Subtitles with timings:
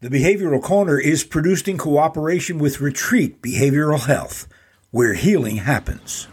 [0.00, 4.46] The Behavioral Corner is produced in cooperation with Retreat Behavioral Health,
[4.92, 6.28] where healing happens.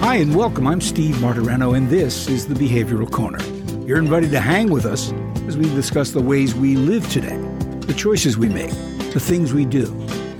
[0.00, 0.66] Hi and welcome.
[0.66, 3.38] I'm Steve Martorano, and this is the Behavioral Corner.
[3.86, 5.12] You're invited to hang with us
[5.46, 7.36] as we discuss the ways we live today,
[7.82, 8.72] the choices we make,
[9.12, 9.86] the things we do,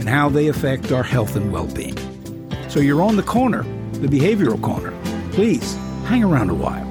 [0.01, 1.97] and how they affect our health and well being.
[2.69, 4.93] So you're on the corner, the Behavioral Corner.
[5.31, 5.79] Please
[6.11, 6.85] hang around a while.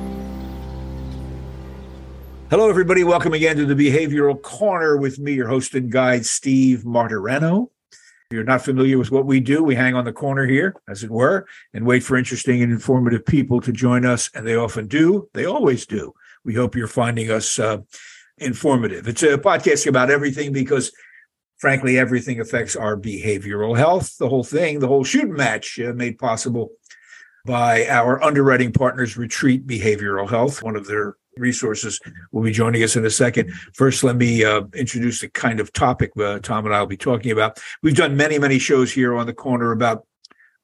[2.50, 3.04] Hello, everybody.
[3.04, 7.70] Welcome again to the Behavioral Corner with me, your host and guide, Steve Martorano.
[7.92, 7.98] If
[8.32, 11.12] you're not familiar with what we do, we hang on the corner here, as it
[11.12, 14.30] were, and wait for interesting and informative people to join us.
[14.34, 15.28] And they often do.
[15.34, 16.14] They always do.
[16.46, 17.80] We hope you're finding us uh,
[18.38, 19.06] informative.
[19.10, 20.94] It's a podcast about everything because,
[21.58, 24.16] frankly, everything affects our behavioral health.
[24.18, 26.72] The whole thing, the whole shooting match uh, made possible
[27.46, 30.62] by our underwriting partners, Retreat Behavioral Health.
[30.62, 32.00] One of their resources
[32.32, 33.52] will be joining us in a second.
[33.74, 36.98] First, let me uh, introduce the kind of topic uh, Tom and I will be
[36.98, 37.60] talking about.
[37.82, 40.06] We've done many, many shows here on the corner about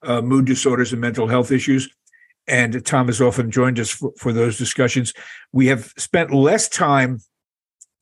[0.04, 1.90] uh, mood disorders and mental health issues.
[2.48, 5.14] And Tom has often joined us for, for those discussions.
[5.52, 7.20] We have spent less time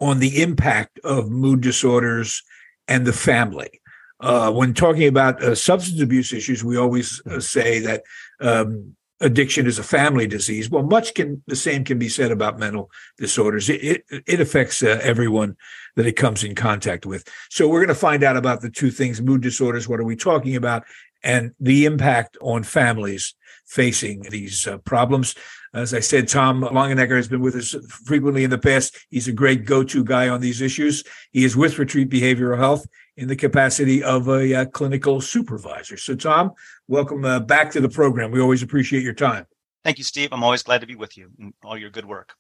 [0.02, 2.44] on the impact of mood disorders
[2.88, 3.80] and the family.
[4.24, 8.04] Uh, when talking about uh, substance abuse issues, we always uh, say that
[8.40, 10.70] um, addiction is a family disease.
[10.70, 13.70] Well, much can the same can be said about mental disorders.
[13.70, 15.58] It it, it affects uh, everyone
[15.98, 17.28] that it comes in contact with.
[17.50, 19.90] So we're going to find out about the two things: mood disorders.
[19.90, 20.84] What are we talking about?
[21.22, 23.36] And the impact on families
[23.66, 25.36] facing these uh, problems.
[25.74, 28.96] As I said, Tom Longenecker has been with us frequently in the past.
[29.10, 31.04] He's a great go-to guy on these issues.
[31.32, 35.98] He is with Retreat Behavioral Health in the capacity of a uh, clinical supervisor.
[35.98, 36.52] So, Tom,
[36.88, 38.32] welcome uh, back to the program.
[38.32, 39.46] We always appreciate your time.
[39.84, 40.30] Thank you, Steve.
[40.32, 42.34] I'm always glad to be with you and all your good work.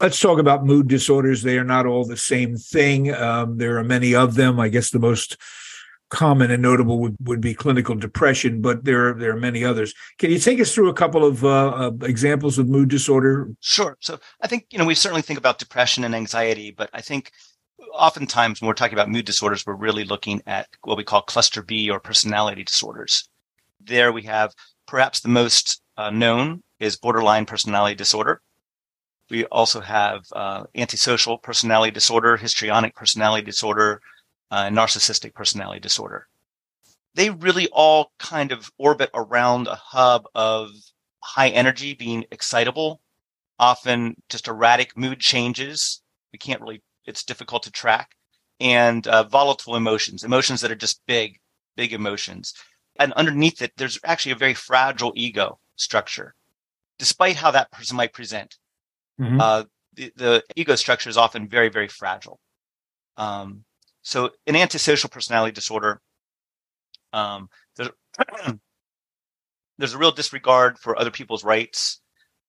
[0.00, 1.42] Let's talk about mood disorders.
[1.42, 3.14] They are not all the same thing.
[3.14, 4.60] Um, there are many of them.
[4.60, 5.36] I guess the most
[6.10, 9.92] common and notable would, would be clinical depression, but there are, there are many others.
[10.18, 13.50] Can you take us through a couple of uh, uh, examples of mood disorder?
[13.60, 13.96] Sure.
[14.00, 17.32] So I think, you know, we certainly think about depression and anxiety, but I think
[17.92, 21.62] oftentimes when we're talking about mood disorders, we're really looking at what we call cluster
[21.62, 23.28] B or personality disorders.
[23.80, 24.52] There we have
[24.86, 28.40] perhaps the most uh, known is borderline personality disorder.
[29.30, 34.00] We also have uh, antisocial personality disorder, histrionic personality disorder,
[34.50, 36.28] uh, narcissistic personality disorder.
[37.14, 40.70] They really all kind of orbit around a hub of
[41.20, 43.00] high energy, being excitable,
[43.58, 46.02] often just erratic mood changes.
[46.32, 48.10] We can't really it's difficult to track,
[48.60, 51.38] and uh, volatile emotions, emotions that are just big,
[51.76, 52.54] big emotions.
[52.98, 56.34] And underneath it, there's actually a very fragile ego structure,
[56.98, 58.56] despite how that person might present.
[59.20, 59.40] Mm-hmm.
[59.40, 62.38] Uh, the, the, ego structure is often very, very fragile.
[63.16, 63.64] Um,
[64.02, 66.00] so, in antisocial personality disorder,
[67.12, 67.90] um, there's,
[69.78, 72.00] there's a real disregard for other people's rights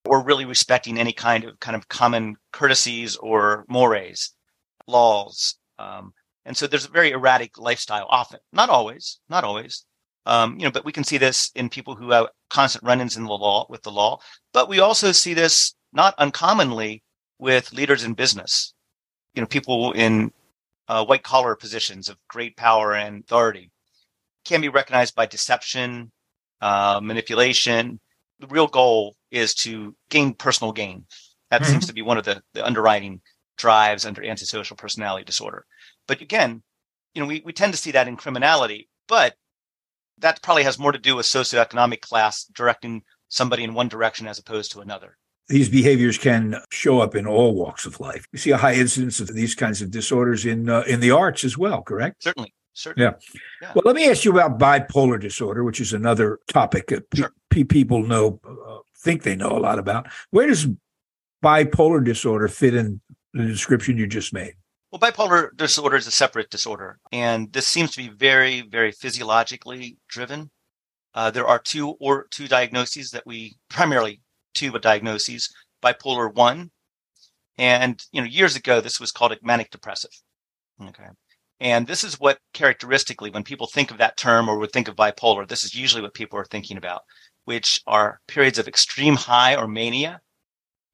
[0.06, 4.34] or really respecting any kind of kind of common courtesies or mores
[4.88, 5.56] laws.
[5.78, 6.14] Um,
[6.46, 9.86] and so there's a very erratic lifestyle often, not always, not always.
[10.26, 13.24] Um, you know, but we can see this in people who have constant run-ins in
[13.24, 14.20] the law with the law.
[14.54, 17.04] But we also see this not uncommonly
[17.40, 18.74] with leaders in business.
[19.36, 20.32] You know, people in
[20.88, 23.72] uh, white collar positions of great power and authority
[24.46, 26.12] can be recognized by deception,
[26.62, 28.00] uh, manipulation.
[28.40, 31.06] The real goal is to gain personal gain.
[31.52, 31.72] That mm-hmm.
[31.72, 33.22] seems to be one of the, the underwriting
[33.58, 35.66] drives under antisocial personality disorder.
[36.08, 36.64] But again,
[37.14, 39.36] you know, we, we tend to see that in criminality, but
[40.20, 44.40] that probably has more to do with socioeconomic class directing somebody in one direction as
[44.40, 45.18] opposed to another.
[45.50, 48.26] These behaviors can show up in all walks of life.
[48.34, 51.46] You see a high incidence of these kinds of disorders in uh, in the arts
[51.46, 52.22] as well, correct?
[52.22, 52.54] Certainly.
[52.74, 53.06] Certainly.
[53.06, 53.40] Yeah.
[53.62, 53.72] yeah.
[53.74, 57.32] Well, let me ask you about bipolar disorder, which is another topic that sure.
[57.50, 60.08] pe- people know, uh, think they know a lot about.
[60.30, 60.68] Where does
[61.44, 63.02] bipolar disorder fit in
[63.38, 64.54] the description you just made?
[64.92, 69.98] Well, bipolar disorder is a separate disorder, and this seems to be very, very physiologically
[70.08, 70.50] driven.
[71.14, 74.22] Uh, there are two or two diagnoses that we primarily
[74.54, 75.54] two diagnoses:
[75.84, 76.72] bipolar one,
[77.58, 80.12] and you know, years ago this was called manic depressive.
[80.82, 81.10] Okay,
[81.60, 84.96] and this is what characteristically, when people think of that term or would think of
[84.96, 87.02] bipolar, this is usually what people are thinking about,
[87.44, 90.22] which are periods of extreme high or mania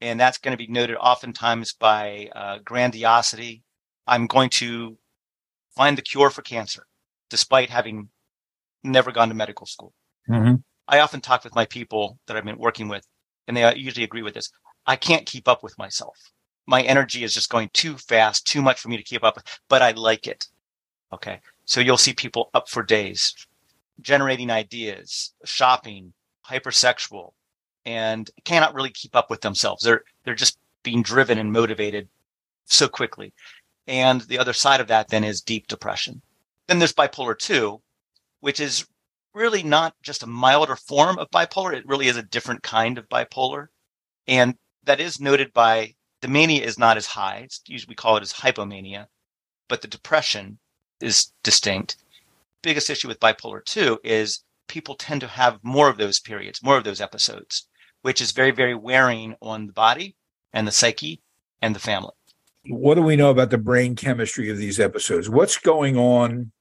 [0.04, 3.62] and that's going to be noted oftentimes by uh, grandiosity.
[4.06, 4.98] I'm going to
[5.74, 6.86] find the cure for cancer,
[7.30, 8.08] despite having
[8.82, 9.92] never gone to medical school.
[10.28, 10.56] Mm-hmm.
[10.86, 13.06] I often talk with my people that I've been working with.
[13.48, 14.50] and they usually agree with this,
[14.86, 16.16] I can't keep up with myself.
[16.66, 19.44] My energy is just going too fast, too much for me to keep up with,
[19.68, 20.46] but I like it.
[21.12, 21.40] Okay.
[21.64, 23.34] So you'll see people up for days,
[24.00, 26.12] generating ideas, shopping,
[26.48, 27.32] hypersexual,
[27.86, 29.84] and cannot really keep up with themselves.
[29.84, 32.08] They're they're just being driven and motivated
[32.66, 33.32] so quickly.
[33.86, 36.22] And the other side of that then is deep depression.
[36.66, 37.80] Then there's bipolar 2,
[38.40, 38.86] which is
[39.34, 41.74] really not just a milder form of bipolar.
[41.74, 43.68] It really is a different kind of bipolar.
[44.26, 47.38] And that is noted by the mania is not as high.
[47.44, 49.08] It's usually we call it as hypomania,
[49.68, 50.58] but the depression
[51.00, 51.96] is distinct.
[52.62, 56.78] Biggest issue with bipolar 2 is people tend to have more of those periods, more
[56.78, 57.68] of those episodes,
[58.04, 60.14] which is very, very wearing on the body
[60.52, 61.22] and the psyche
[61.62, 62.12] and the family.
[62.68, 65.30] What do we know about the brain chemistry of these episodes?
[65.30, 66.52] What's going on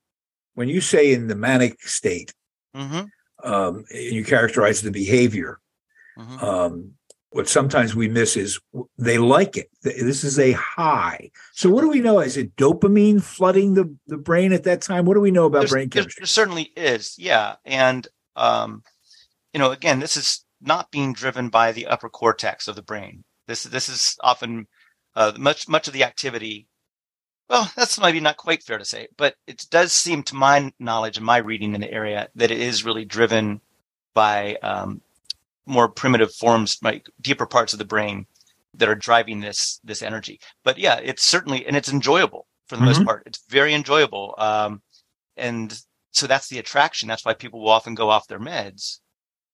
[0.54, 2.34] when you say in the manic state?
[2.74, 3.08] Mm-hmm.
[3.44, 5.60] Um, you characterize the behavior.
[6.18, 6.46] Mm-hmm.
[6.46, 6.92] Um,
[7.32, 8.62] what sometimes we miss is
[8.98, 9.70] they like it.
[9.82, 11.30] This is a high.
[11.52, 12.20] So, what do we know?
[12.20, 15.04] Is it dopamine flooding the, the brain at that time?
[15.04, 16.22] What do we know about There's, brain chemistry?
[16.22, 17.56] There certainly is, yeah.
[17.66, 18.08] And,
[18.38, 18.84] um,
[19.52, 23.24] you know, again, this is not being driven by the upper cortex of the brain.
[23.48, 24.68] This this is often
[25.16, 26.68] uh, much much of the activity.
[27.50, 31.18] Well, that's maybe not quite fair to say, but it does seem, to my knowledge
[31.18, 33.60] and my reading in the area, that it is really driven
[34.14, 35.02] by um,
[35.66, 38.26] more primitive forms, like deeper parts of the brain
[38.76, 40.40] that are driving this this energy.
[40.64, 42.88] But yeah, it's certainly and it's enjoyable for the mm-hmm.
[42.88, 43.24] most part.
[43.26, 44.82] It's very enjoyable, um,
[45.38, 45.78] and
[46.12, 47.08] so that's the attraction.
[47.08, 49.00] That's why people will often go off their meds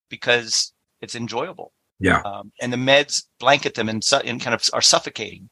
[0.09, 1.71] because it's enjoyable.
[1.99, 2.21] Yeah.
[2.21, 5.49] Um, and the meds blanket them and, su- and kind of are suffocating.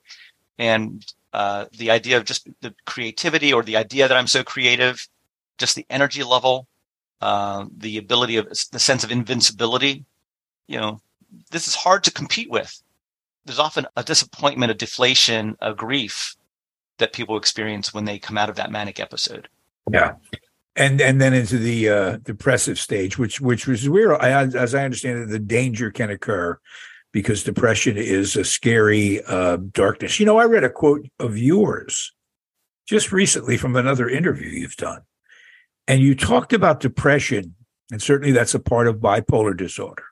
[0.57, 5.07] And uh, the idea of just the creativity or the idea that I'm so creative,
[5.57, 6.67] just the energy level,
[7.21, 10.05] uh, the ability of the sense of invincibility,
[10.67, 11.01] you know,
[11.51, 12.81] this is hard to compete with.
[13.45, 16.35] There's often a disappointment, a deflation, a grief
[16.97, 19.47] that people experience when they come out of that manic episode.
[19.91, 20.13] Yeah
[20.77, 25.23] and and then into the uh, depressive stage, which which was where, as I understand
[25.23, 26.57] it, the danger can occur
[27.11, 30.19] because depression is a scary uh, darkness.
[30.19, 32.13] You know, I read a quote of yours
[32.87, 35.01] just recently from another interview you've done,
[35.87, 37.55] and you talked about depression,
[37.91, 40.03] and certainly that's a part of bipolar disorder,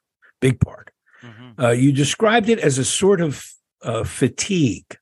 [0.41, 0.89] big part.
[1.23, 1.63] Mm-hmm.
[1.63, 3.45] Uh, you described it as a sort of
[3.83, 4.97] uh, fatigue.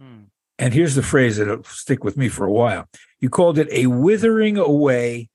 [0.00, 0.26] Mm.
[0.58, 2.88] And here's the phrase that'll stick with me for a while.
[3.20, 5.28] You called it a withering away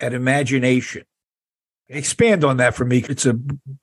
[0.00, 1.04] at imagination.
[1.88, 3.04] Expand on that for me.
[3.08, 3.38] It's a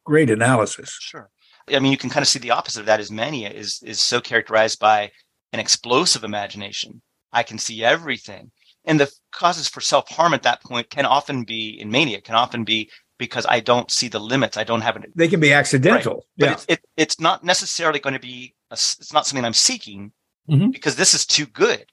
[0.05, 0.95] great analysis.
[0.99, 1.29] Sure.
[1.67, 4.01] I mean, you can kind of see the opposite of that is mania is is
[4.01, 5.11] so characterized by
[5.53, 7.01] an explosive imagination.
[7.31, 8.51] I can see everything.
[8.85, 12.63] And the causes for self-harm at that point can often be in mania, can often
[12.63, 14.57] be because I don't see the limits.
[14.57, 15.11] I don't have it.
[15.15, 16.13] They can be accidental.
[16.13, 16.23] Right.
[16.37, 16.53] But yeah.
[16.53, 20.11] it's, it, it's not necessarily going to be, a, it's not something I'm seeking
[20.49, 20.69] mm-hmm.
[20.69, 21.85] because this is too good.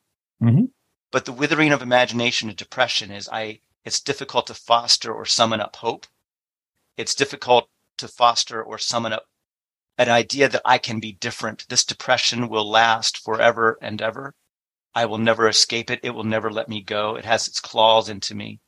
[0.43, 0.67] Mm-hmm.
[1.11, 5.61] But the withering of imagination and depression is I it's difficult to foster or summon
[5.61, 6.07] up hope.
[6.97, 9.27] It's difficult to foster or summon up
[9.99, 11.69] an idea that I can be different.
[11.69, 14.35] This depression will last forever and ever.
[14.95, 16.01] I will never escape it.
[16.03, 17.17] It will never let me go.
[17.17, 18.61] It has its claws into me.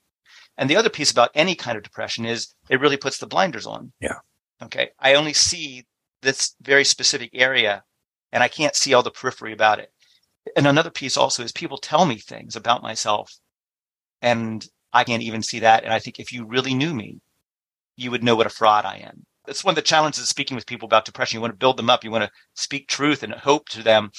[0.56, 3.66] And the other piece about any kind of depression is it really puts the blinders
[3.66, 3.92] on.
[4.00, 4.20] Yeah.
[4.62, 4.90] Okay.
[4.98, 5.86] I only see
[6.22, 7.84] this very specific area
[8.32, 9.92] and I can't see all the periphery about it
[10.56, 13.30] and another piece also is people tell me things about myself
[14.22, 15.84] and I can't even see that.
[15.84, 17.20] And I think if you really knew me,
[17.96, 19.24] you would know what a fraud I am.
[19.46, 21.36] That's one of the challenges of speaking with people about depression.
[21.36, 22.04] You want to build them up.
[22.04, 24.10] You want to speak truth and hope to them.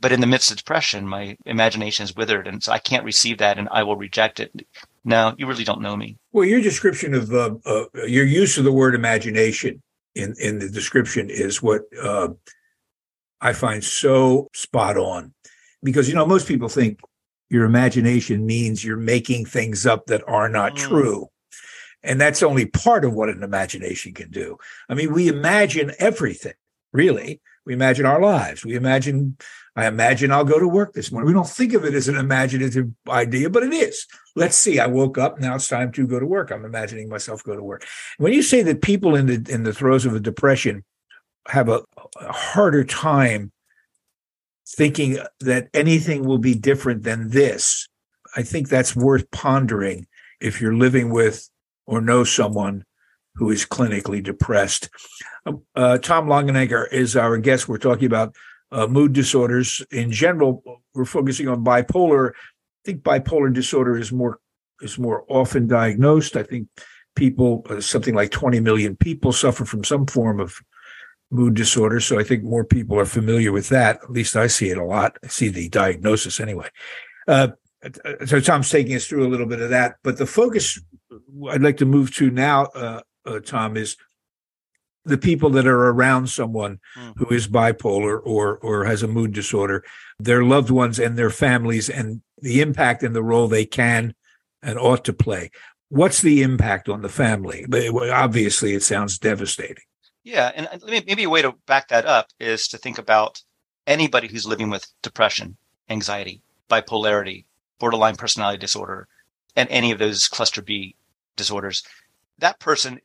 [0.00, 2.46] But in the midst of depression, my imagination is withered.
[2.46, 4.52] And so I can't receive that and I will reject it.
[5.04, 6.16] No, you really don't know me.
[6.32, 9.82] Well, your description of uh, uh, your use of the word imagination
[10.14, 12.28] in, in the description is what uh,
[13.40, 15.32] I find so spot on
[15.82, 17.00] because you know most people think
[17.50, 20.76] your imagination means you're making things up that are not mm.
[20.76, 21.28] true.
[22.02, 24.58] And that's only part of what an imagination can do.
[24.88, 26.54] I mean we imagine everything
[26.92, 27.40] really.
[27.66, 28.64] We imagine our lives.
[28.64, 29.36] We imagine
[29.76, 31.28] i imagine i'll go to work this morning.
[31.28, 34.06] We don't think of it as an imaginative idea but it is.
[34.36, 36.50] Let's see i woke up now it's time to go to work.
[36.50, 37.84] I'm imagining myself go to work.
[38.18, 40.84] When you say that people in the in the throes of a depression
[41.48, 41.82] have a,
[42.20, 43.52] a harder time
[44.76, 47.88] thinking that anything will be different than this,
[48.36, 50.06] I think that's worth pondering
[50.40, 51.48] if you're living with
[51.86, 52.84] or know someone
[53.36, 54.90] who is clinically depressed.
[55.46, 57.68] Um, uh, Tom Longenecker is our guest.
[57.68, 58.34] We're talking about
[58.70, 60.62] uh, mood disorders in general.
[60.94, 62.32] We're focusing on bipolar.
[62.32, 62.34] I
[62.84, 64.40] think bipolar disorder is more
[64.80, 66.36] is more often diagnosed.
[66.36, 66.68] I think
[67.16, 70.60] people, uh, something like 20 million people, suffer from some form of
[71.30, 72.00] mood disorder.
[72.00, 74.00] So I think more people are familiar with that.
[74.02, 75.18] At least I see it a lot.
[75.22, 76.68] I see the diagnosis anyway.
[77.26, 77.48] Uh,
[78.24, 80.80] so Tom's taking us through a little bit of that, but the focus
[81.50, 83.96] I'd like to move to now, uh, uh, Tom, is
[85.04, 87.12] the people that are around someone mm.
[87.16, 89.84] who is bipolar or or has a mood disorder,
[90.18, 94.14] their loved ones and their families, and the impact and the role they can
[94.62, 95.50] and ought to play.
[95.88, 97.64] What's the impact on the family?
[98.12, 99.84] Obviously, it sounds devastating.
[100.28, 103.40] Yeah, and maybe a way to back that up is to think about
[103.86, 105.56] anybody who's living with depression,
[105.88, 107.46] anxiety, bipolarity,
[107.78, 109.08] borderline personality disorder,
[109.56, 110.96] and any of those cluster B
[111.36, 111.82] disorders.
[112.36, 113.00] That person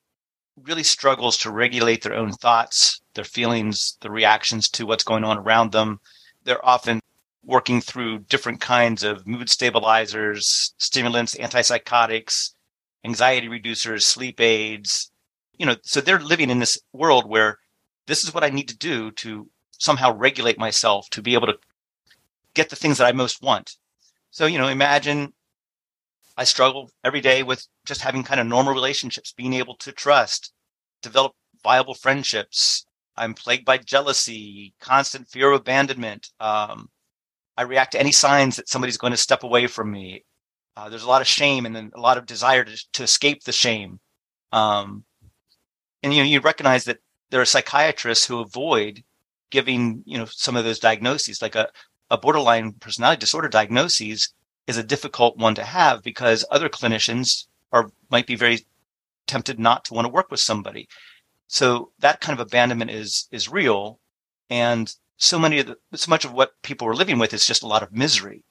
[0.62, 5.38] really struggles to regulate their own thoughts, their feelings, the reactions to what's going on
[5.38, 6.02] around them.
[6.44, 7.00] They're often
[7.46, 12.54] working through different kinds of mood stabilizers, stimulants, antipsychotics,
[13.06, 15.13] anxiety reducers, sleep aids.
[15.58, 17.60] You know, so they're living in this world where
[18.08, 21.58] this is what I need to do to somehow regulate myself to be able to
[22.54, 23.78] get the things that I most want.
[24.32, 25.34] So, you know, imagine
[26.38, 30.52] I struggle every day with just having kind of normal relationships, being able to trust,
[31.02, 31.34] develop
[31.64, 32.86] viable friendships.
[33.16, 36.30] I'm plagued by jealousy, constant fear of abandonment.
[36.40, 36.90] Um,
[37.56, 40.26] I react to any signs that somebody's going to step away from me.
[40.76, 43.44] Uh, there's a lot of shame and then a lot of desire to, to escape
[43.44, 44.00] the shame.
[44.52, 45.06] Um,
[46.04, 49.04] and you know, you recognize that there are psychiatrists who avoid
[49.50, 51.70] giving you know some of those diagnoses, like a,
[52.12, 54.34] a borderline personality disorder diagnoses
[54.68, 58.60] is a difficult one to have because other clinicians are might be very
[59.26, 60.88] tempted not to want to work with somebody.
[61.48, 64.00] So that kind of abandonment is is real,
[64.50, 67.64] and so many of the so much of what people are living with is just
[67.64, 68.44] a lot of misery.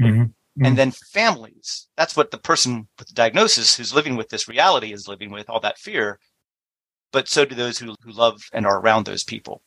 [0.00, 0.22] Mm-hmm.
[0.22, 0.64] Mm-hmm.
[0.64, 1.88] And then families.
[1.96, 5.50] That's what the person with the diagnosis who's living with this reality is living with,
[5.50, 6.18] all that fear.
[7.16, 9.62] But so do those who, who love and are around those people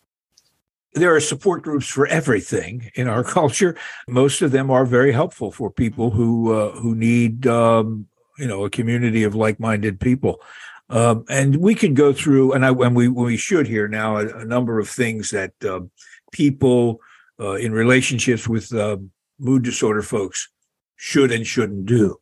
[0.93, 3.75] there are support groups for everything in our culture.
[4.07, 8.65] Most of them are very helpful for people who uh, who need um, you know
[8.65, 10.41] a community of like-minded people.
[10.91, 14.27] Um, and we can go through, and I when we we should here now a,
[14.39, 15.81] a number of things that uh,
[16.31, 16.99] people
[17.39, 20.49] uh, in relationships with um, mood disorder folks
[20.97, 22.19] should and shouldn't do.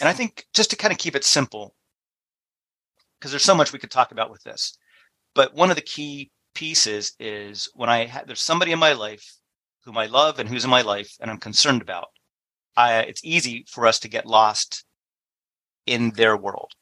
[0.00, 1.74] And I think just to kind of keep it simple,
[3.24, 4.76] because there's so much we could talk about with this,
[5.34, 9.24] but one of the key pieces is when I ha- there's somebody in my life
[9.86, 12.08] whom I love and who's in my life and I'm concerned about.
[12.76, 14.84] I, it's easy for us to get lost
[15.86, 16.72] in their world.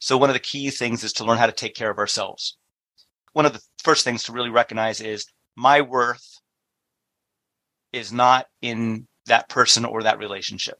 [0.00, 2.58] So one of the key things is to learn how to take care of ourselves.
[3.32, 5.24] One of the first things to really recognize is
[5.56, 6.26] my worth
[7.94, 10.76] is not in that person or that relationship.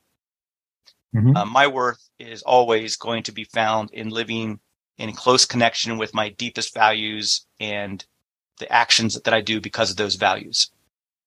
[1.16, 1.36] Mm-hmm.
[1.38, 4.60] Uh, my worth is always going to be found in living
[5.00, 8.04] in close connection with my deepest values and
[8.58, 10.70] the actions that I do because of those values.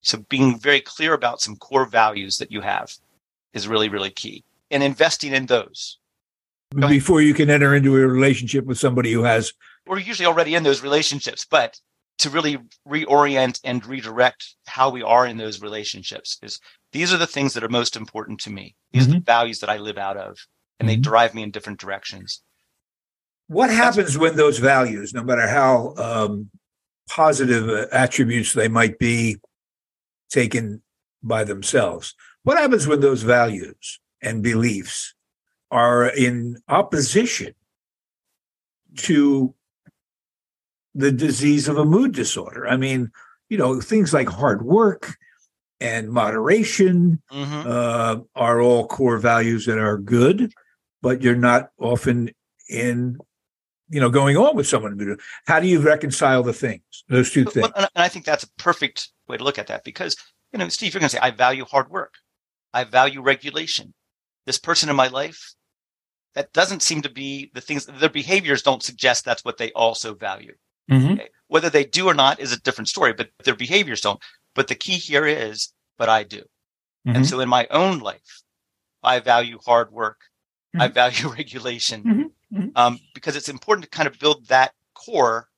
[0.00, 2.92] So being very clear about some core values that you have
[3.52, 5.98] is really, really key and investing in those.
[6.70, 9.52] Before you can enter into a relationship with somebody who has.
[9.86, 11.78] We're usually already in those relationships, but
[12.18, 16.60] to really reorient and redirect how we are in those relationships is
[16.92, 18.76] these are the things that are most important to me.
[18.92, 19.10] These mm-hmm.
[19.10, 19.24] are the mm-hmm.
[19.24, 20.38] values that I live out of,
[20.78, 20.96] and mm-hmm.
[20.96, 22.42] they drive me in different directions.
[23.48, 26.50] What happens when those values, no matter how um,
[27.08, 29.36] positive uh, attributes they might be
[30.30, 30.82] taken
[31.22, 32.14] by themselves.
[32.42, 35.14] What happens when those values and beliefs
[35.70, 37.54] are in opposition
[38.96, 39.54] to
[40.94, 42.68] the disease of a mood disorder?
[42.68, 43.10] I mean,
[43.48, 45.16] you know, things like hard work
[45.80, 47.68] and moderation mm-hmm.
[47.68, 50.52] uh, are all core values that are good,
[51.02, 52.30] but you're not often
[52.68, 53.18] in
[53.94, 57.68] you know going on with someone how do you reconcile the things those two things?
[57.76, 60.16] and i think that's a perfect way to look at that because
[60.52, 62.14] you know steve you're going to say i value hard work.
[62.74, 63.94] I value regulation.
[64.46, 65.54] This person in my life
[66.34, 70.14] that doesn't seem to be the things their behaviors don't suggest that's what they also
[70.14, 70.54] value.
[70.90, 71.12] Mm-hmm.
[71.12, 71.28] okay?
[71.46, 74.20] whether they do or not is a different story but their behaviors don't.
[74.54, 76.40] But the key here is but i do.
[77.06, 77.16] Mm-hmm.
[77.16, 78.42] and so in my own life
[79.02, 80.18] i value hard work
[80.74, 80.82] mm-hmm.
[80.82, 82.68] i value regulation mm-hmm mm-hmm.
[82.76, 85.48] um, because it's important to kind of build that core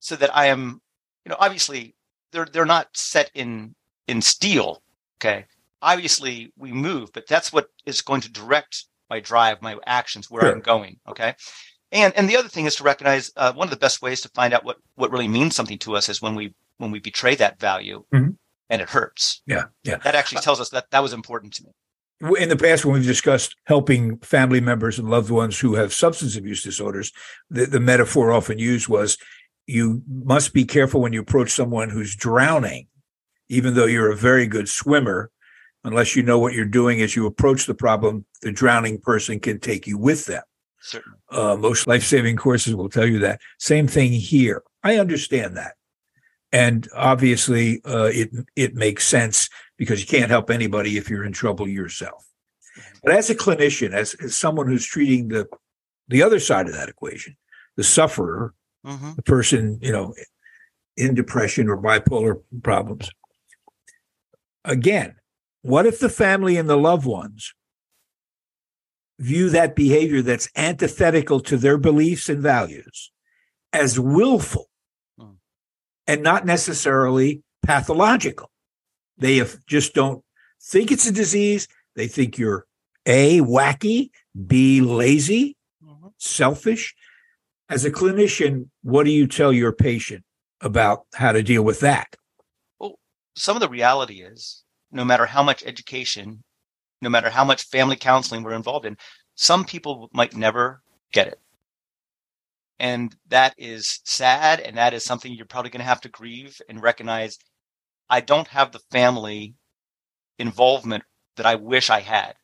[0.00, 0.80] so that I am,
[1.24, 1.94] you know, obviously
[2.32, 3.74] they're they're not set in
[4.06, 4.82] in steel.
[5.18, 5.46] Okay,
[5.82, 10.42] obviously we move, but that's what is going to direct my drive, my actions, where
[10.42, 10.52] sure.
[10.52, 10.98] I'm going.
[11.08, 11.34] Okay.
[11.92, 14.28] And and the other thing is to recognize uh, one of the best ways to
[14.30, 17.34] find out what what really means something to us is when we when we betray
[17.36, 18.32] that value mm-hmm.
[18.68, 19.42] and it hurts.
[19.46, 19.96] Yeah, yeah.
[19.98, 21.70] That actually tells us that that was important to me
[22.38, 26.34] in the past when we've discussed helping family members and loved ones who have substance
[26.34, 27.12] abuse disorders
[27.50, 29.18] the, the metaphor often used was
[29.66, 32.86] you must be careful when you approach someone who's drowning,
[33.48, 35.30] even though you're a very good swimmer,
[35.84, 39.58] unless you know what you're doing as you approach the problem, the drowning person can
[39.58, 40.42] take you with them.
[41.30, 43.40] Uh, most life saving courses will tell you that.
[43.58, 44.62] Same thing here.
[44.84, 45.74] I understand that.
[46.52, 51.32] And obviously, uh, it it makes sense because you can't help anybody if you're in
[51.32, 52.26] trouble yourself.
[53.02, 55.46] But as a clinician, as, as someone who's treating the
[56.08, 57.36] the other side of that equation,
[57.76, 58.54] the sufferer,
[58.84, 59.14] mm-hmm.
[59.16, 60.14] the person you know
[60.96, 63.10] in depression or bipolar problems.
[64.64, 65.16] Again,
[65.62, 67.54] what if the family and the loved ones
[69.18, 73.10] view that behavior that's antithetical to their beliefs and values
[73.72, 74.68] as willful
[75.18, 75.32] hmm.
[76.06, 78.50] and not necessarily pathological.
[79.18, 80.22] They just don't
[80.62, 81.68] think it's a disease.
[81.94, 82.66] They think you're
[83.06, 84.10] A, wacky,
[84.46, 86.08] B, lazy, mm-hmm.
[86.18, 86.94] selfish.
[87.68, 90.24] As a clinician, what do you tell your patient
[90.60, 92.14] about how to deal with that?
[92.78, 92.98] Well,
[93.34, 96.44] some of the reality is no matter how much education
[97.02, 98.96] no matter how much family counseling we're involved in,
[99.34, 100.82] some people might never
[101.12, 101.40] get it.
[102.78, 104.60] And that is sad.
[104.60, 107.38] And that is something you're probably going to have to grieve and recognize.
[108.08, 109.54] I don't have the family
[110.38, 111.04] involvement
[111.36, 112.34] that I wish I had.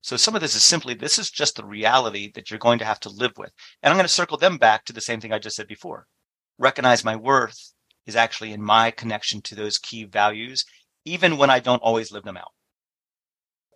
[0.00, 2.84] So some of this is simply, this is just the reality that you're going to
[2.84, 3.50] have to live with.
[3.82, 6.06] And I'm going to circle them back to the same thing I just said before.
[6.58, 7.72] Recognize my worth
[8.06, 10.64] is actually in my connection to those key values,
[11.04, 12.52] even when I don't always live them out.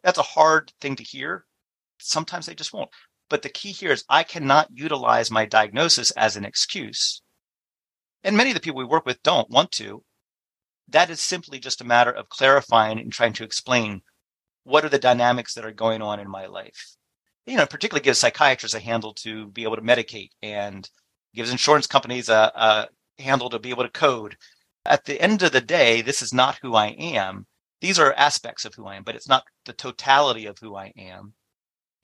[0.03, 1.47] That's a hard thing to hear.
[1.99, 2.91] Sometimes they just won't.
[3.29, 7.23] But the key here is I cannot utilize my diagnosis as an excuse.
[8.25, 10.05] And many of the people we work with don't want to.
[10.93, 14.03] That is simply just a matter of clarifying and trying to explain
[14.65, 16.97] what are the dynamics that are going on in my life.
[17.47, 20.89] You know, particularly gives psychiatrists a handle to be able to medicate and
[21.35, 24.37] gives insurance companies a, a handle to be able to code.
[24.85, 27.47] At the end of the day, this is not who I am
[27.83, 30.93] these are aspects of who I am, but it's not the totality of who I
[30.97, 31.35] am.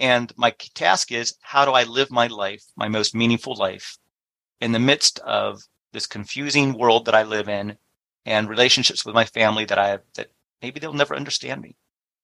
[0.00, 3.96] And my task is how do I live my life, my most meaningful life,
[4.60, 5.62] in the midst of
[5.92, 7.78] this confusing world that I live in
[8.28, 11.76] and relationships with my family that I have that maybe they'll never understand me.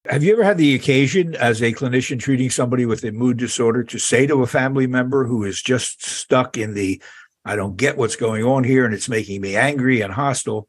[0.05, 3.83] Have you ever had the occasion as a clinician treating somebody with a mood disorder
[3.85, 7.03] to say to a family member who is just stuck in the
[7.47, 10.69] I don't get what's going on here and it's making me angry and hostile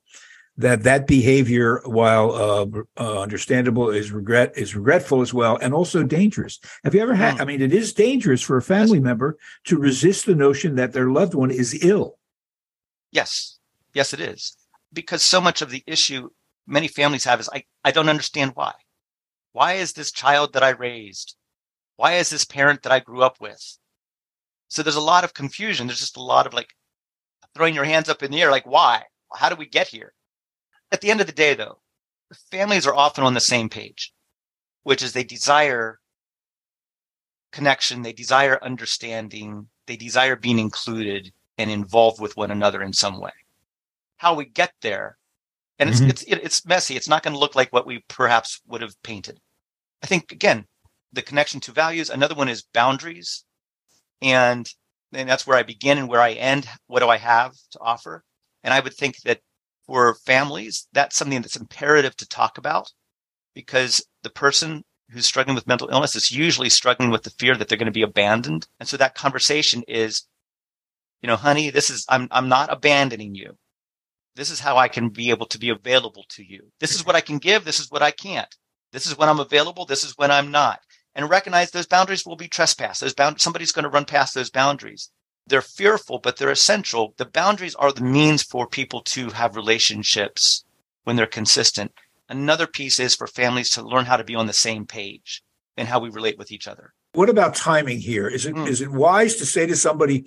[0.58, 2.66] that that behavior, while uh,
[2.98, 6.62] uh, understandable, is regret is regretful as well, and also dangerous.
[6.86, 7.34] Have you ever had?
[7.34, 7.42] Hmm.
[7.42, 11.10] I mean, it is dangerous for a family member to resist the notion that their
[11.10, 12.20] loved one is ill.
[13.12, 13.60] Yes,
[13.94, 14.56] yes, it is
[14.96, 16.30] because so much of the issue
[16.66, 18.74] many families have is I I don't understand why.
[19.52, 21.36] Why is this child that I raised?
[21.98, 23.78] Why is this parent that I grew up with?
[24.68, 25.88] So there's a lot of confusion.
[25.88, 26.74] There's just a lot of like
[27.54, 29.04] throwing your hands up in the air, like why?
[29.34, 30.14] How do we get here?
[30.92, 31.80] At the end of the day, though,
[32.52, 34.14] families are often on the same page,
[34.84, 36.00] which is they desire
[37.52, 43.22] connection, they desire understanding, they desire being included and involved with one another in some
[43.22, 43.32] way.
[44.18, 45.18] How we get there,
[45.80, 46.10] and it's mm-hmm.
[46.10, 46.96] it's it's messy.
[46.96, 49.40] It's not going to look like what we perhaps would have painted.
[50.04, 50.66] I think again,
[51.12, 52.10] the connection to values.
[52.10, 53.44] Another one is boundaries,
[54.22, 54.70] and
[55.14, 56.68] and that's where I begin and where I end.
[56.88, 58.24] What do I have to offer?
[58.64, 59.42] And I would think that
[59.86, 62.92] for families, that's something that's imperative to talk about
[63.54, 67.68] because the person who's struggling with mental illness is usually struggling with the fear that
[67.68, 68.68] they're going to be abandoned.
[68.80, 70.28] And so that conversation is,
[71.22, 73.56] you know, honey, this is, I'm, I'm not abandoning you.
[74.36, 76.72] This is how I can be able to be available to you.
[76.80, 77.66] This is what I can give.
[77.66, 78.54] This is what I can't.
[78.92, 79.86] This is when I'm available.
[79.86, 80.80] This is when I'm not.
[81.14, 83.02] And recognize those boundaries will be trespassed.
[83.02, 85.10] Those bound, somebody's going to run past those boundaries
[85.48, 87.14] they're fearful, but they're essential.
[87.18, 90.66] The boundaries are the means for people to have relationships
[91.04, 91.92] when they're consistent.
[92.28, 95.44] Another piece is for families to learn how to be on the same page
[95.78, 96.94] and how we relate with each other.
[97.14, 98.28] What about timing here?
[98.28, 98.68] Is it mm.
[98.68, 100.26] is it wise to say to somebody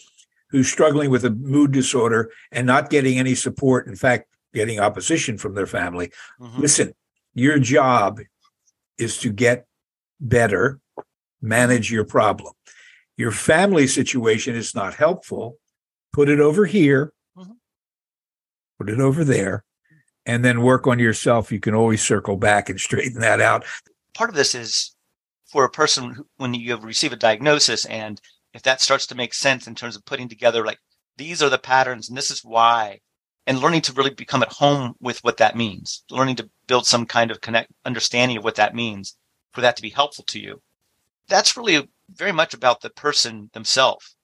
[0.51, 5.39] who's struggling with a mood disorder and not getting any support, in fact, getting opposition
[5.39, 6.61] from their family, mm-hmm.
[6.61, 6.95] listen,
[7.35, 8.21] your job
[8.97, 9.67] is to get
[10.21, 10.81] better,
[11.41, 12.53] manage your problem
[13.19, 15.59] your family situation is not helpful,
[16.13, 17.53] put it over here, mm-hmm.
[18.79, 19.65] put it over there,
[20.25, 21.53] and then work on yourself.
[21.53, 23.67] You can always circle back and straighten that out.
[24.15, 24.95] Part of this is
[25.51, 28.21] for a person who, when you receive a diagnosis, and
[28.59, 30.81] if that starts to make sense in terms of putting together, like,
[31.17, 32.99] these are the patterns and this is why,
[33.47, 37.07] and learning to really become at home with what that means, learning to build some
[37.07, 39.17] kind of connect understanding of what that means
[39.53, 40.61] for that to be helpful to you.
[41.29, 44.17] That's really very much about the person themselves.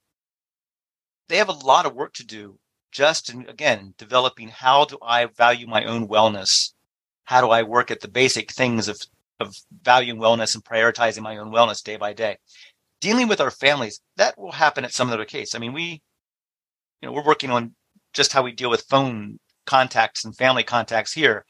[1.29, 2.59] They have a lot of work to do
[2.91, 6.73] just in, again, developing how do I value my own wellness?
[7.23, 8.99] How do I work at the basic things of,
[9.39, 12.39] of valuing wellness and prioritizing my own wellness day by day?
[13.05, 15.55] Dealing with our families, that will happen at some other case.
[15.55, 16.01] I mean, we,
[17.03, 17.75] you know, we're working on
[18.15, 21.45] just how we deal with phone contacts and family contacts here.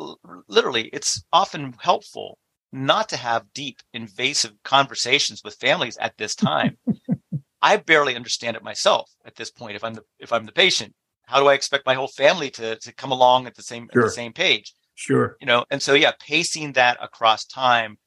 [0.00, 2.38] L- literally, it's often helpful
[2.72, 6.78] not to have deep, invasive conversations with families at this time.
[7.60, 9.76] I barely understand it myself at this point.
[9.76, 10.94] If I'm the if I'm the patient,
[11.26, 14.04] how do I expect my whole family to to come along at the same sure.
[14.04, 14.72] at the same page?
[14.94, 15.36] Sure.
[15.38, 17.98] You know, and so yeah, pacing that across time.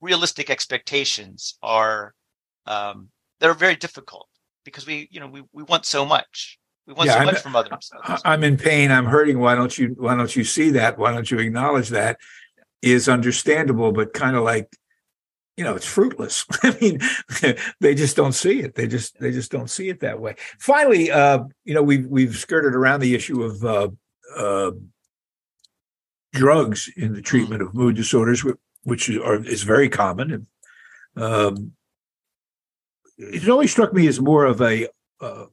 [0.00, 2.14] Realistic expectations are
[2.66, 3.08] um,
[3.40, 4.28] they're very difficult
[4.64, 6.58] because we you know we we want so much.
[6.86, 7.90] We want yeah, so I'm, much from others.
[8.24, 8.90] I'm in pain.
[8.90, 9.38] I'm hurting.
[9.38, 10.98] Why don't you Why don't you see that?
[10.98, 12.18] Why don't you acknowledge that?
[12.80, 14.68] Is understandable, but kind of like
[15.58, 17.00] you know it's fruitless i mean
[17.80, 21.10] they just don't see it they just they just don't see it that way finally
[21.10, 23.88] uh you know we've we've skirted around the issue of uh,
[24.36, 24.70] uh
[26.32, 28.44] drugs in the treatment of mood disorders
[28.84, 30.46] which is, are, is very common
[31.16, 31.72] um
[33.18, 34.88] it always struck me as more of a
[35.20, 35.46] uh,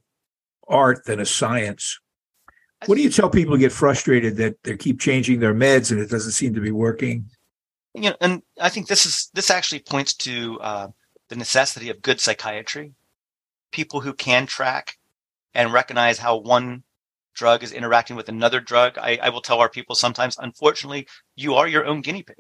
[0.68, 2.00] art than a science
[2.86, 6.00] what do you tell people who get frustrated that they keep changing their meds and
[6.00, 7.26] it doesn't seem to be working
[7.96, 10.88] you know, and I think this is this actually points to uh,
[11.30, 12.92] the necessity of good psychiatry.
[13.72, 14.98] People who can track
[15.54, 16.84] and recognize how one
[17.36, 18.98] drug is interacting with another drug.
[18.98, 21.08] I, I will tell our people sometimes, unfortunately,
[21.38, 22.36] you are your own guinea pig.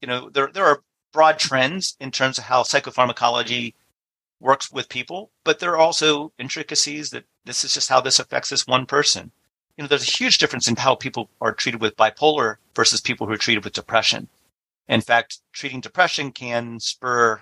[0.00, 0.82] You know, there there are
[1.12, 3.74] broad trends in terms of how psychopharmacology
[4.40, 8.48] works with people, but there are also intricacies that this is just how this affects
[8.50, 9.32] this one person
[9.80, 13.26] you know, there's a huge difference in how people are treated with bipolar versus people
[13.26, 14.28] who are treated with depression.
[14.88, 17.40] In fact, treating depression can spur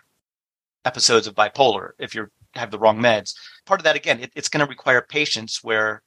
[0.85, 3.35] episodes of bipolar if you have the wrong meds.
[3.67, 6.01] Part of that, again, it, it's going to require patience where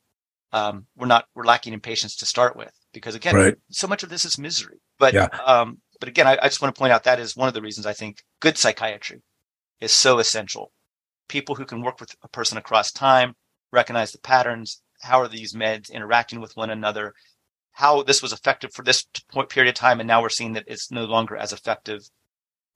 [0.54, 3.56] um, we're not we're lacking in patience to start with because again, right.
[3.70, 4.80] so much of this is misery.
[5.00, 5.28] But yeah.
[5.46, 7.62] um, but again, I, I just want to point out that is one of the
[7.62, 9.22] reasons I think good psychiatry
[9.80, 10.72] is so essential.
[11.30, 13.36] People who can work with a person across time,
[13.72, 17.14] recognize the patterns, how are these meds interacting with one another,
[17.72, 19.06] how this was effective for this
[19.50, 22.02] period of time, and now we're seeing that it's no longer as effective.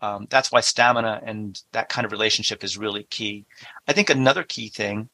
[0.02, 3.46] Um, that's why stamina and that kind of relationship is really key.
[3.88, 5.10] I think another key thing,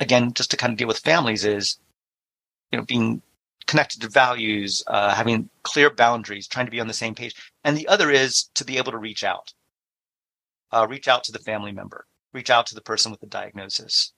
[0.00, 1.78] again, just to kind of deal with families, is
[2.70, 3.22] you know being
[3.66, 7.76] connected to values, uh, having clear boundaries, trying to be on the same page, and
[7.76, 9.52] the other is to be able to reach out,
[10.72, 14.12] uh, reach out to the family member, reach out to the person with the diagnosis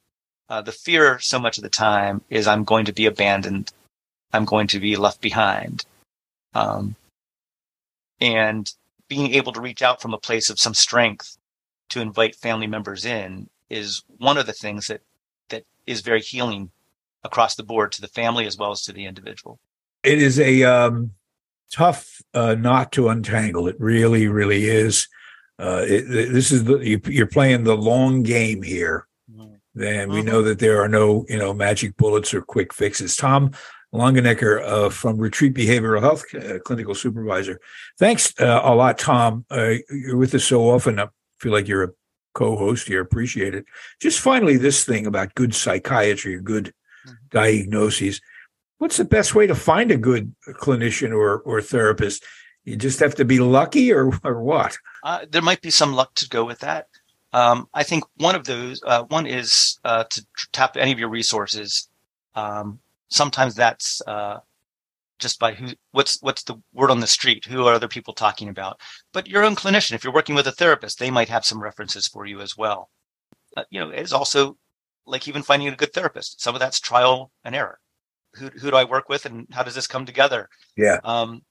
[0.48, 3.72] uh, the fear so much of the time is I'm going to be abandoned.
[4.32, 5.84] I'm going to be left behind.
[6.54, 6.96] Um,
[8.20, 8.72] and
[9.08, 11.37] being able to reach out from a place of some strength
[11.90, 15.02] to invite family members in is one of the things that,
[15.50, 16.70] that is very healing
[17.24, 19.59] across the board to the family as well as to the individual.
[20.02, 21.12] It is a um,
[21.72, 23.68] tough uh, knot to untangle.
[23.68, 25.09] It really, really is.
[25.59, 29.09] Uh, it, this is the, you, are playing the long game here
[29.78, 30.28] then we mm-hmm.
[30.28, 33.16] know that there are no, you know, magic bullets or quick fixes.
[33.16, 33.52] Tom
[33.94, 37.61] Longenecker uh, from Retreat Behavioral Health uh, Clinical Supervisor.
[37.98, 39.46] Thanks uh, a lot, Tom.
[39.50, 40.98] Uh, you're with us so often.
[40.98, 41.92] I feel like you're a
[42.35, 43.00] co-host here.
[43.00, 43.66] Appreciate it.
[44.00, 46.77] Just finally, this thing about good psychiatry or good mm-hmm.
[47.30, 48.20] Diagnoses.
[48.78, 52.24] What's the best way to find a good clinician or or therapist?
[52.64, 54.76] You just have to be lucky, or or what?
[55.02, 56.86] Uh, there might be some luck to go with that.
[57.32, 61.10] Um, I think one of those, uh, one is uh, to tap any of your
[61.10, 61.88] resources.
[62.34, 64.38] Um, sometimes that's uh,
[65.18, 67.44] just by who, what's what's the word on the street?
[67.44, 68.80] Who are other people talking about?
[69.12, 72.06] But your own clinician, if you're working with a therapist, they might have some references
[72.06, 72.90] for you as well.
[73.56, 74.56] Uh, you know, it's also
[75.08, 76.40] like even finding a good therapist.
[76.40, 77.78] Some of that's trial and error.
[78.34, 80.48] Who who do I work with, and how does this come together?
[80.76, 80.98] Yeah.
[81.04, 81.42] Um,